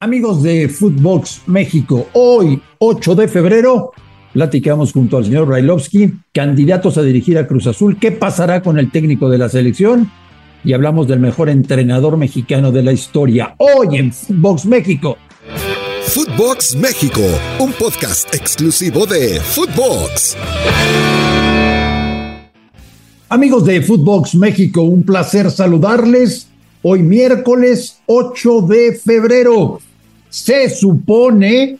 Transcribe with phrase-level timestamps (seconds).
[0.00, 3.90] Amigos de Footbox México, hoy, 8 de febrero,
[4.32, 8.92] platicamos junto al señor Brailovsky, candidatos a dirigir a Cruz Azul, qué pasará con el
[8.92, 10.08] técnico de la selección
[10.62, 15.16] y hablamos del mejor entrenador mexicano de la historia, hoy en Footbox México.
[16.04, 17.22] Footbox México,
[17.58, 20.36] un podcast exclusivo de Footbox.
[23.30, 26.46] Amigos de Footbox México, un placer saludarles.
[26.82, 29.80] Hoy miércoles 8 de febrero.
[30.28, 31.78] Se supone,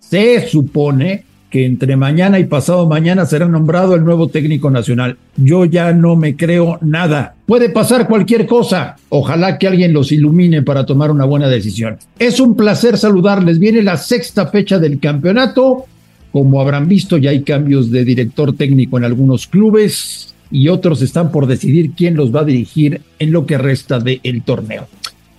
[0.00, 5.16] se supone que entre mañana y pasado mañana será nombrado el nuevo técnico nacional.
[5.36, 7.34] Yo ya no me creo nada.
[7.46, 8.96] Puede pasar cualquier cosa.
[9.08, 11.98] Ojalá que alguien los ilumine para tomar una buena decisión.
[12.18, 13.58] Es un placer saludarles.
[13.58, 15.84] Viene la sexta fecha del campeonato.
[16.32, 21.30] Como habrán visto, ya hay cambios de director técnico en algunos clubes y otros están
[21.32, 24.86] por decidir quién los va a dirigir en lo que resta del torneo.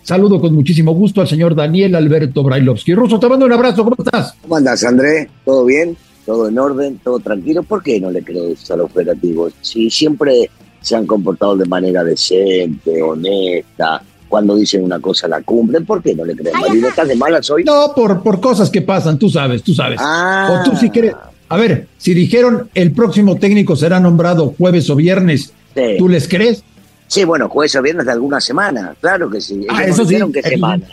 [0.08, 2.96] Saludo con muchísimo gusto al señor Daniel Alberto Brailovsky.
[2.96, 4.36] Ruso, te mando un abrazo, ¿cómo estás?
[4.42, 5.30] ¿Cómo andas, André?
[5.44, 5.98] ¿Todo bien?
[6.26, 6.98] ¿Todo en orden?
[7.04, 7.62] ¿Todo tranquilo?
[7.64, 9.52] ¿Por qué no le crees a los operativos?
[9.60, 15.86] Si siempre se han comportado de manera decente, honesta, cuando dicen una cosa la cumplen,
[15.86, 16.56] ¿por qué no le crees?
[16.56, 17.66] Marina, ¿estás de malas hoy?
[17.66, 20.00] No, por, por cosas que pasan, tú sabes, tú sabes.
[20.02, 20.62] Ah.
[20.66, 21.16] O tú si quieres.
[21.50, 25.96] A ver, si dijeron el próximo técnico será nombrado jueves o viernes, Sí.
[26.00, 26.64] ¿tú les crees?
[27.08, 29.66] Sí, bueno, jueves o viernes de alguna semana, claro que sí.
[29.70, 30.86] Ah, Ellos eso sí, semana.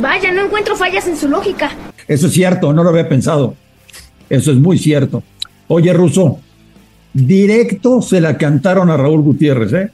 [0.00, 1.70] Vaya, no encuentro fallas en su lógica.
[2.08, 3.54] Eso es cierto, no lo había pensado.
[4.28, 5.22] Eso es muy cierto.
[5.68, 6.40] Oye, Ruso,
[7.12, 9.90] directo se la cantaron a Raúl Gutiérrez, ¿eh?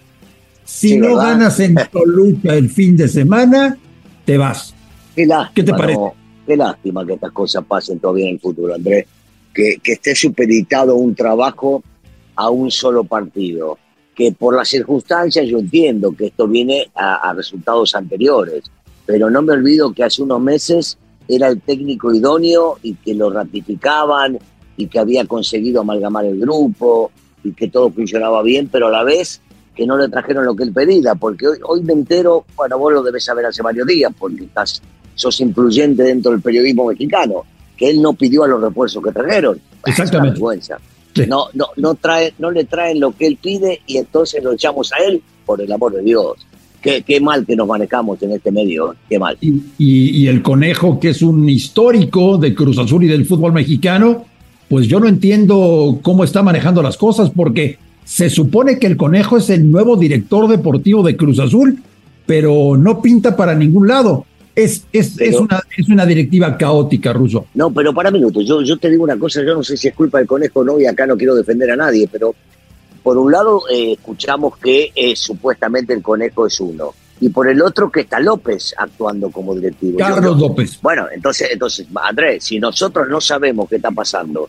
[0.64, 1.22] Si Sí, no ¿verdad?
[1.32, 3.76] ganas en Toluca el fin de semana,
[4.24, 4.74] te vas.
[5.14, 5.98] Qué lástima, ¿Qué te parece?
[5.98, 6.14] ¿no?
[6.46, 9.06] Qué lástima que estas cosas pasen todavía en el futuro, Andrés.
[9.52, 11.82] Que, que esté supeditado un trabajo
[12.36, 13.78] a un solo partido.
[14.20, 18.64] Que por las circunstancias yo entiendo que esto viene a, a resultados anteriores,
[19.06, 23.30] pero no me olvido que hace unos meses era el técnico idóneo y que lo
[23.30, 24.38] ratificaban
[24.76, 27.10] y que había conseguido amalgamar el grupo
[27.42, 29.40] y que todo funcionaba bien, pero a la vez
[29.74, 32.92] que no le trajeron lo que él pedía, porque hoy, hoy me entero, bueno, vos
[32.92, 34.82] lo debes saber hace varios días, porque estás,
[35.14, 37.44] sos influyente dentro del periodismo mexicano,
[37.74, 39.56] que él no pidió a los refuerzos que trajeron.
[39.56, 40.32] Es una Exactamente.
[40.32, 40.76] vergüenza.
[41.24, 41.30] Sí.
[41.30, 44.92] No, no, no, trae, no le traen lo que él pide y entonces lo echamos
[44.92, 46.36] a él, por el amor de Dios.
[46.82, 49.36] Qué, qué mal que nos manejamos en este medio, qué mal.
[49.40, 49.48] Y,
[49.78, 54.24] y- y el conejo, que es un histórico de Cruz Azul y del fútbol mexicano,
[54.68, 59.36] pues yo no entiendo cómo está manejando las cosas, porque se supone que el conejo
[59.36, 61.82] es el nuevo director deportivo de Cruz Azul,
[62.26, 64.24] pero no pinta para ningún lado.
[64.54, 67.46] Es, es, es, una, es una directiva caótica, Ruso.
[67.54, 69.94] No, pero para minutos, yo, yo te digo una cosa, yo no sé si es
[69.94, 72.34] culpa del conejo o no, y acá no quiero defender a nadie, pero
[73.02, 77.62] por un lado eh, escuchamos que eh, supuestamente el conejo es uno, y por el
[77.62, 79.98] otro que está López actuando como directivo.
[79.98, 80.78] Carlos yo- López.
[80.82, 84.48] Bueno, entonces, entonces, Andrés, si nosotros no sabemos qué está pasando,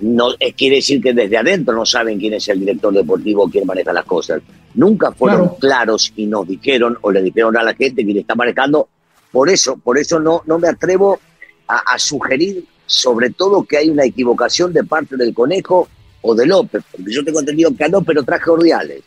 [0.00, 3.92] no quiere decir que desde adentro no saben quién es el director deportivo, quién maneja
[3.92, 4.40] las cosas.
[4.74, 5.56] Nunca fueron Claro.
[5.58, 8.88] claros y nos dijeron o le dijeron a la gente quién está manejando.
[9.32, 11.20] Por eso, por eso no, no me atrevo
[11.66, 15.88] a, a sugerir, sobre todo, que hay una equivocación de parte del conejo
[16.22, 19.02] o de López, porque yo tengo entendido que López lo traje Ordiales.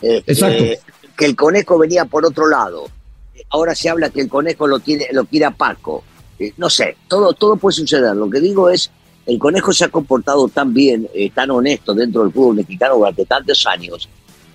[0.00, 0.92] Este, Exacto.
[1.16, 2.88] que el conejo venía por otro lado.
[3.50, 6.02] Ahora se habla que el conejo lo tiene, lo quiere a Paco.
[6.38, 8.16] Eh, no sé, todo, todo puede suceder.
[8.16, 8.90] Lo que digo es,
[9.26, 13.24] el conejo se ha comportado tan bien, eh, tan honesto dentro del fútbol mexicano durante
[13.24, 14.08] tantos años,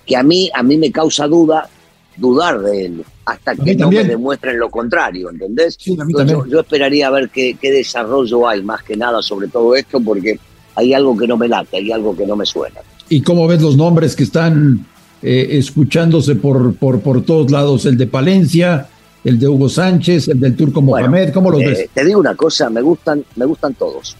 [0.06, 1.70] que a mí, a mí me causa duda,
[2.18, 5.76] dudar de él, hasta que no me demuestren lo contrario, ¿entendés?
[5.78, 10.00] Sí, a Yo, esperaría ver qué, qué desarrollo hay, más que nada, sobre todo esto,
[10.00, 10.40] porque
[10.76, 12.80] hay algo que no me late, hay algo que no me suena.
[13.10, 14.86] ¿Y cómo ves los nombres que están
[15.22, 17.86] eh, escuchándose por, por, por todos lados?
[17.86, 18.88] El de Palencia,
[19.26, 21.90] el de Hugo Sánchez, el del Turco Bueno, Mohamed, ¿cómo los Eh, ves?
[21.94, 24.16] Te digo una cosa, me gustan, me gustan todos.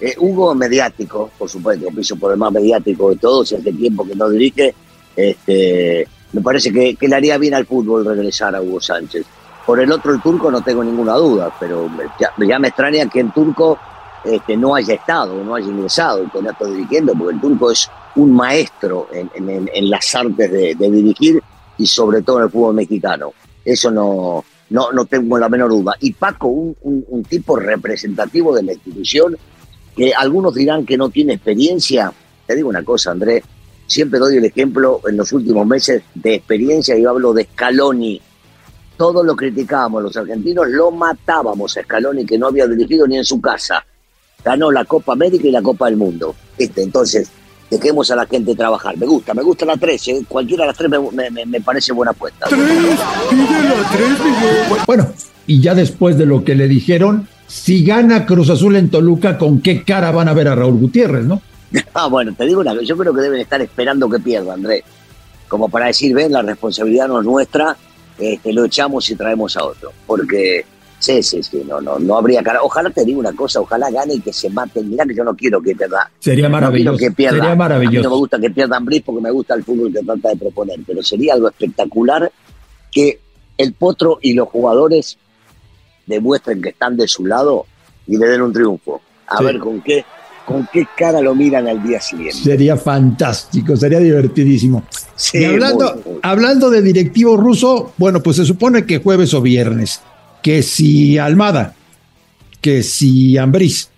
[0.00, 4.14] Eh, Hugo mediático, por supuesto, piso por el más mediático de todos, hace tiempo que
[4.14, 4.74] no dirige.
[5.14, 9.24] Este, me parece que, que le haría bien al fútbol regresar a Hugo Sánchez.
[9.66, 11.88] Por el otro, el turco, no tengo ninguna duda, pero
[12.18, 13.78] ya, me extraña que el turco
[14.24, 18.32] este, no haya estado, no haya ingresado, no esté dirigiendo, porque el turco es un
[18.32, 21.42] maestro en, en- las artes de, dirigir
[21.78, 23.32] y sobre todo en el fútbol mexicano.
[23.64, 25.94] Eso no, no, no tengo la menor duda.
[26.00, 29.36] Y Paco, un, un tipo representativo de la institución,
[29.94, 32.12] que algunos dirán que no tiene experiencia.
[32.46, 33.44] Te digo una cosa, Andrés,
[33.90, 38.20] siempre doy el ejemplo en los últimos meses de experiencia, yo hablo de Scaloni.
[38.96, 43.24] Todo lo criticábamos los argentinos, lo matábamos a Scaloni que no había dirigido ni en
[43.24, 43.84] su casa.
[44.44, 46.34] Ganó la Copa América y la Copa del Mundo.
[46.56, 47.30] Este, entonces,
[47.68, 48.96] dejemos a la gente trabajar.
[48.96, 50.10] Me gusta, me gusta la 13.
[50.12, 50.22] ¿eh?
[50.28, 50.90] Cualquiera de las tres
[51.46, 52.46] me, parece buena apuesta.
[54.86, 55.12] Bueno,
[55.46, 59.60] y ya después de lo que le dijeron, si gana Cruz Azul en Toluca, ¿con
[59.60, 61.42] qué cara van a ver a Raúl Gutiérrez, no?
[61.94, 64.82] Ah, bueno, te digo una cosa, yo creo que deben estar esperando que pierda, Andrés.
[65.48, 67.76] Como para decir, ven, la responsabilidad no es nuestra,
[68.18, 69.92] este, lo echamos y traemos a otro.
[70.06, 70.64] Porque,
[70.98, 72.62] sí, sí, sí, no, no, no habría cara.
[72.62, 74.88] Ojalá te diga una cosa, ojalá gane y que se maten.
[74.88, 76.10] Mirá que yo no quiero que pierda.
[76.20, 76.98] Sería maravilloso.
[76.98, 77.38] que pierda.
[77.38, 77.98] Sería maravilloso.
[77.98, 80.28] A mí no me gusta que pierdan Brice porque me gusta el fútbol que trata
[80.28, 82.30] de proponer, pero sería algo espectacular
[82.92, 83.20] que
[83.58, 85.18] el Potro y los jugadores
[86.06, 87.66] demuestren que están de su lado
[88.06, 89.00] y le den un triunfo.
[89.26, 90.04] A ver con qué
[90.50, 92.34] con qué cara lo miran al día siguiente.
[92.34, 94.82] Sería fantástico, sería divertidísimo.
[95.32, 100.00] y hablando, hablando de directivo ruso, bueno, pues se supone que jueves o viernes,
[100.42, 101.76] que si Almada,
[102.60, 103.90] que si Ambriz,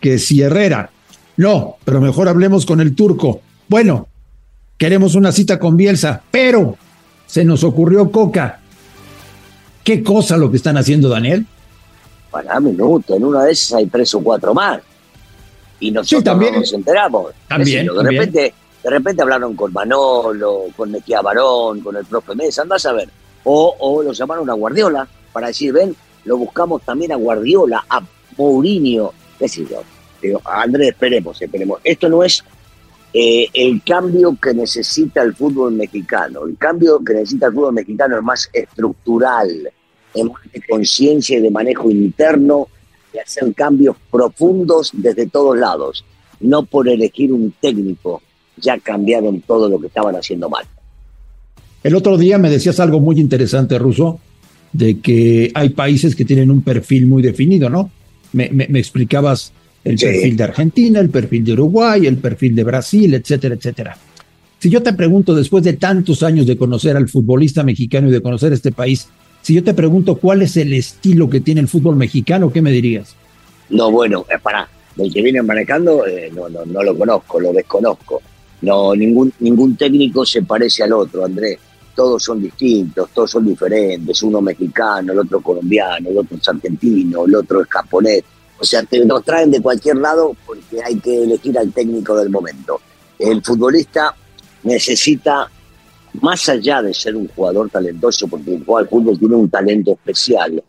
[0.00, 0.90] que si Herrera.
[1.36, 3.40] No, pero mejor hablemos con el turco.
[3.68, 4.08] Bueno,
[4.76, 6.76] queremos una cita con Bielsa, pero
[7.26, 8.58] se nos ocurrió Coca.
[9.84, 11.46] ¿Qué cosa lo que están haciendo, Daniel?
[12.32, 14.80] Para minuto, en una de esas hay tres o cuatro más
[15.80, 16.54] y nosotros también.
[16.54, 17.32] nos enteramos.
[17.48, 22.62] También, de repente, de repente hablaron con Manolo, con Mejía Barón, con el profe Mesa,
[22.62, 23.08] andás a ver.
[23.44, 28.02] O, o lo llamaron a Guardiola para decir, ven, lo buscamos también a Guardiola, a
[28.36, 29.82] Mourinho, qué sé yo.
[30.20, 31.80] Digo, Andrés, esperemos, esperemos.
[31.82, 32.44] Esto no es
[33.12, 36.44] eh, el cambio que necesita el fútbol mexicano.
[36.46, 39.70] El cambio que necesita el fútbol mexicano es más estructural,
[40.14, 42.68] es más de conciencia y de manejo interno
[43.12, 46.04] de hacer cambios profundos desde todos lados,
[46.40, 48.22] no por elegir un técnico,
[48.56, 50.64] ya cambiaron todo lo que estaban haciendo mal.
[51.82, 54.20] El otro día me decías algo muy interesante, Ruso,
[54.72, 57.90] de que hay países que tienen un perfil muy definido, ¿no?
[58.32, 58.44] Me,
[58.78, 59.52] explicabas
[59.82, 63.96] el perfil de Argentina, el perfil de Uruguay, el perfil de Brasil, etcétera, etcétera.
[64.58, 68.20] Si yo te pregunto, después de tantos años de conocer al futbolista mexicano y de
[68.20, 69.08] conocer este país,
[69.42, 72.70] si yo te pregunto cuál es el estilo que tiene el fútbol mexicano, ¿qué me
[72.70, 73.14] dirías?
[73.70, 77.52] No, bueno, es para el que viene manejando, eh, no, no, no lo conozco, lo
[77.52, 78.20] desconozco.
[78.62, 81.58] No, ningún, ningún técnico se parece al otro, Andrés.
[81.94, 84.22] Todos son distintos, todos son diferentes.
[84.22, 88.22] Uno mexicano, el otro colombiano, el otro es argentino, el otro es japonés.
[88.58, 92.28] O sea, te nos traen de cualquier lado porque hay que elegir al técnico del
[92.28, 92.80] momento.
[93.18, 94.14] El futbolista
[94.64, 95.50] necesita
[96.20, 100.62] más allá de ser un jugador talentoso, porque el jugador fútbol tiene un talento especial,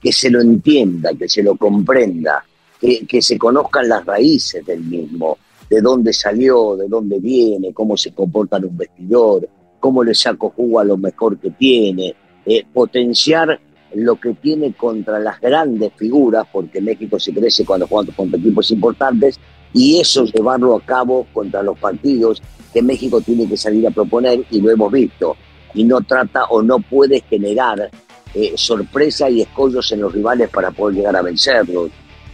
[0.00, 2.44] que se lo entienda, que se lo comprenda,
[2.80, 5.38] que, que se conozcan las raíces del mismo,
[5.68, 9.48] de dónde salió, de dónde viene, cómo se comporta en un vestidor,
[9.78, 12.14] cómo le saco jugo a lo mejor que tiene,
[12.44, 13.60] eh, potenciar
[13.94, 18.70] lo que tiene contra las grandes figuras, porque México se crece cuando juega contra equipos
[18.70, 19.38] importantes,
[19.72, 22.42] y eso llevarlo a cabo contra los partidos
[22.72, 25.36] que México tiene que salir a proponer y lo hemos visto.
[25.74, 27.90] Y no trata o no puede generar
[28.34, 31.90] eh, sorpresa y escollos en los rivales para poder llegar a vencerlos.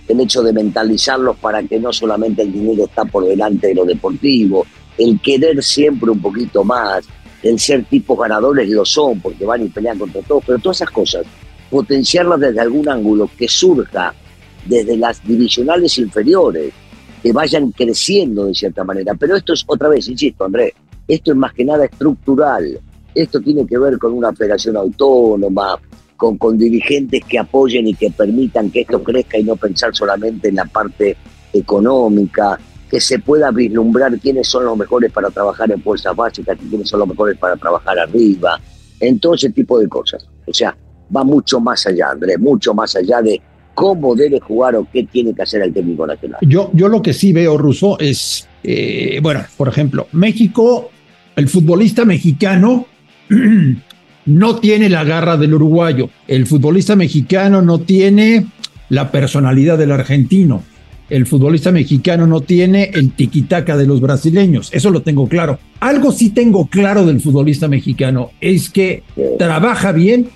[0.06, 3.84] El hecho de mentalizarlos para que no solamente el dinero está por delante de lo
[3.84, 4.67] deportivo,
[4.99, 7.06] el querer siempre un poquito más,
[7.43, 10.91] el ser tipos ganadores lo son porque van y pelean contra todos, pero todas esas
[10.91, 11.27] cosas,
[11.70, 14.15] potenciarlas desde algún ángulo que surja
[14.65, 16.72] desde las divisionales inferiores,
[17.27, 19.13] que vayan creciendo de cierta manera.
[19.17, 20.75] Pero esto es otra vez, insisto, Andrés,
[21.09, 22.79] esto es más que nada estructural.
[23.13, 25.77] Esto tiene que ver con una operación autónoma,
[26.17, 30.51] con, con dirigentes que apoyen y que permitan que esto crezca y no pensar solamente
[30.51, 31.17] en la parte
[31.53, 36.89] económica, que se pueda vislumbrar quiénes son los mejores para trabajar en fuerzas básicas, quiénes
[36.89, 38.61] son los mejores para trabajar arriba,
[39.01, 40.25] en todo ese tipo de cosas.
[40.47, 40.77] O sea,
[41.15, 43.43] va mucho más allá, Andrés, mucho más allá de
[43.77, 46.41] cómo debe jugar o qué tiene que hacer el técnico nacional.
[46.41, 50.91] Yo, yo lo que sí veo, Russo, es, eh, bueno, por ejemplo, México,
[51.37, 52.87] el futbolista mexicano
[54.25, 58.47] no tiene la garra del uruguayo, el futbolista mexicano no tiene
[58.89, 60.63] la personalidad del argentino,
[61.11, 65.59] el futbolista mexicano no tiene el tiquitaca de los brasileños, eso lo tengo claro.
[65.81, 69.03] Algo sí tengo claro del futbolista mexicano, es que
[69.39, 70.31] trabaja bien,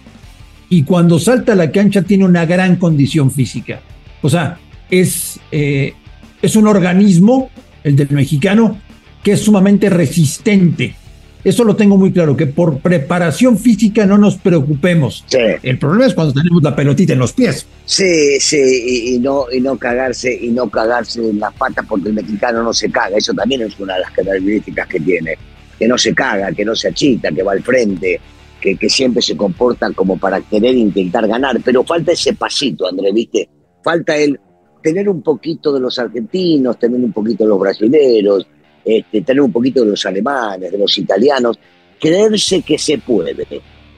[0.71, 3.81] y cuando salta a la cancha tiene una gran condición física.
[4.23, 4.59] O sea,
[4.89, 5.93] es, eh,
[6.41, 7.51] es un organismo,
[7.83, 8.79] el del mexicano,
[9.23, 10.95] que es sumamente resistente.
[11.43, 15.25] Eso lo tengo muy claro, que por preparación física no nos preocupemos.
[15.27, 15.39] Sí.
[15.63, 17.67] El problema es cuando tenemos la pelotita en los pies.
[17.85, 22.11] Sí, sí, y, y no, y no cagarse, y no cagarse en las patas porque
[22.11, 23.17] el mexicano no se caga.
[23.17, 25.37] Eso también es una de las características que tiene.
[25.79, 28.21] Que no se caga, que no se achita, que va al frente,
[28.61, 31.61] que, que siempre se comporta como para querer intentar ganar.
[31.65, 33.49] Pero falta ese pasito, André, ¿viste?
[33.83, 34.39] Falta el
[34.83, 38.47] tener un poquito de los argentinos, tener un poquito de los brasileños,
[38.85, 41.59] este, tener un poquito de los alemanes, de los italianos,
[42.01, 43.47] creerse que se puede.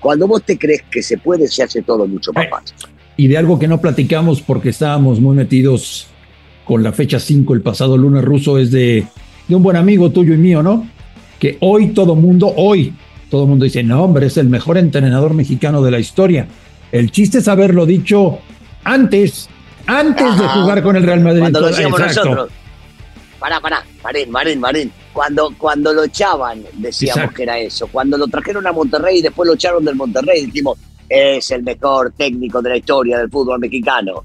[0.01, 2.77] Cuando vos te crees que se puede, se hace todo mucho más fácil.
[3.17, 6.09] Y de algo que no platicamos porque estábamos muy metidos
[6.65, 9.05] con la fecha 5 el pasado lunes ruso es de,
[9.47, 10.89] de un buen amigo tuyo y mío, ¿no?
[11.39, 12.93] Que hoy todo mundo, hoy
[13.33, 16.47] todo mundo dice, no hombre, es el mejor entrenador mexicano de la historia.
[16.93, 18.41] El chiste es haberlo dicho
[18.85, 19.49] antes,
[19.87, 21.41] antes de jugar con el Real Madrid.
[21.41, 22.51] Cuando lo decíamos nosotros.
[23.41, 24.93] Pará, pará, Marín, Marín, Marín.
[25.15, 27.35] Cuando, cuando lo echaban, decíamos Exacto.
[27.35, 27.87] que era eso.
[27.87, 30.77] Cuando lo trajeron a Monterrey y después lo echaron del Monterrey, dijimos,
[31.09, 34.25] es el mejor técnico de la historia del fútbol mexicano.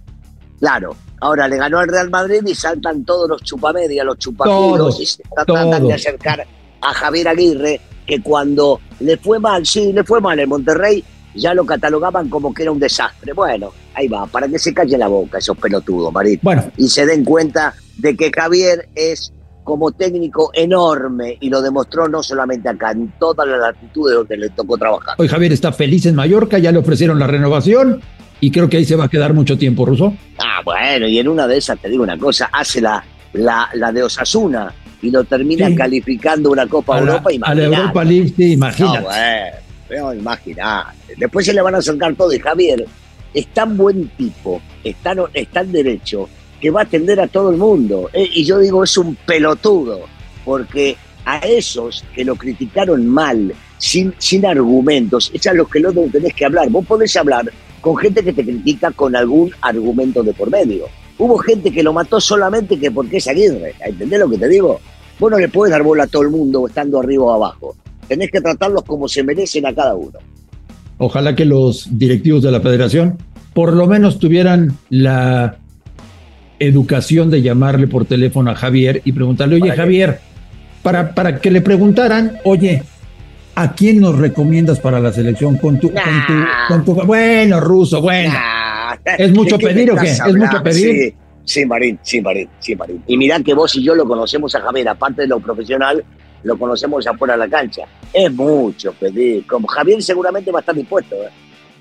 [0.59, 5.05] Claro, ahora le ganó al Real Madrid y saltan todos los chupamedia, los Todos, y
[5.05, 6.45] se tratan de acercar
[6.81, 11.03] a Javier Aguirre, que cuando le fue mal, sí, le fue mal en Monterrey,
[11.35, 13.33] ya lo catalogaban como que era un desastre.
[13.33, 17.05] Bueno, ahí va, para que se calle la boca esos pelotudos, Marín Bueno, y se
[17.05, 19.33] den cuenta de que Javier es
[19.63, 24.49] como técnico enorme y lo demostró no solamente acá, en todas las latitudes donde le
[24.51, 25.15] tocó trabajar.
[25.17, 28.01] hoy Javier está feliz en Mallorca, ya le ofrecieron la renovación
[28.39, 30.13] y creo que ahí se va a quedar mucho tiempo, Ruso.
[30.37, 33.91] Ah, bueno, y en una de esas te digo una cosa, hace la, la, la
[33.91, 35.75] de Osasuna y lo termina Sí.
[35.75, 37.29] calificando una Copa A la, Europa.
[37.43, 37.63] a la.
[37.63, 39.07] Europa League, sí, No, imagínate.
[39.99, 40.97] no, imagínate.
[41.17, 42.85] Después se le van a acercar todo y Javier
[43.33, 46.27] es tan buen tipo, es tan, es tan derecho,
[46.59, 48.09] que va a atender a todo el mundo.
[48.13, 50.01] Eh, y yo digo, es un pelotudo,
[50.43, 56.07] porque a esos que lo criticaron mal, sin, sin argumentos, es a los que luego
[56.11, 56.67] tenés que hablar.
[56.69, 57.51] Vos podés hablar
[57.81, 60.87] con gente que te critica con algún argumento de por medio.
[61.19, 63.73] Hubo gente que lo mató solamente que porque es Aguirre.
[63.85, 64.79] ¿Entendés lo que te digo?
[65.19, 67.75] Vos no le podés dar bola a todo el mundo estando arriba o abajo.
[68.07, 70.19] Tenés que tratarlos como se merecen a cada uno.
[70.99, 73.17] Ojalá que los directivos de la federación
[73.53, 75.57] por lo menos tuvieran la
[76.59, 79.71] educación de llamarle por teléfono a Javier y preguntarle, oye.
[79.71, 80.19] Javier,
[80.83, 82.83] para, para que le preguntaran, oye,
[83.55, 86.67] ¿a quién nos recomiendas para la selección con tu, con tu, Nah.
[86.67, 88.33] con tu, bueno, ruso, bueno.
[88.33, 88.56] Nah,
[89.17, 90.09] ¿Es mucho ¿de qué me pedir o qué?
[90.09, 90.95] ¿Es mucho pedir?
[90.95, 93.03] Sí, sí, Marín, sí, Marín, sí, Marín.
[93.07, 96.03] Y mirá que vos y yo lo conocemos a Javier, aparte de lo profesional,
[96.43, 97.83] lo conocemos afuera de la cancha.
[98.13, 99.45] Es mucho pedir.
[99.47, 101.29] Como Javier seguramente va a estar dispuesto, ¿eh?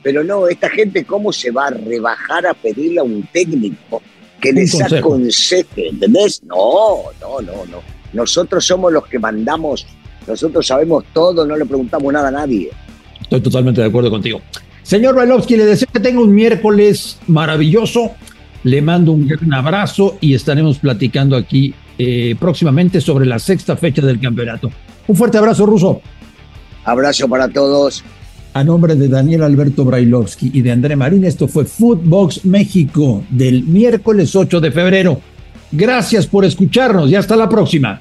[0.02, 4.00] Pero no, esta gente, ¿cómo se va a rebajar a pedirle a un técnico
[4.40, 5.08] que Un les consejo.
[5.08, 5.88] aconseje?
[5.88, 6.42] ¿Entendés?
[6.44, 7.82] No, no, no, no.
[8.12, 9.85] Nosotros somos los que mandamos,
[10.26, 12.70] nosotros sabemos todo, no le preguntamos nada a nadie.
[13.20, 14.40] Estoy totalmente de acuerdo contigo.
[14.87, 18.12] Señor Bailovsky, le deseo que tenga un miércoles maravilloso.
[18.62, 24.00] Le mando un gran abrazo y estaremos platicando aquí eh, próximamente sobre la sexta fecha
[24.00, 24.71] del campeonato.
[25.09, 26.00] Un fuerte abrazo, Ruso.
[26.85, 28.05] Abrazo para todos.
[28.55, 33.64] A nombre de Daniel Alberto Brailovsky y de André Marín, esto fue Footbox México del
[33.64, 35.21] miércoles 8 de febrero.
[35.73, 38.00] Gracias por escucharnos y hasta la próxima.